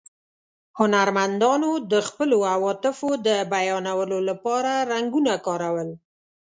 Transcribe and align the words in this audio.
هنرمندانو 0.79 1.71
د 1.91 1.93
خپلو 2.07 2.37
عواطفو 2.53 3.09
د 3.27 3.29
بیانولو 3.53 4.17
له 4.27 4.35
پاره 4.43 4.75
رنګونه 4.91 5.33
کارول. 5.45 5.89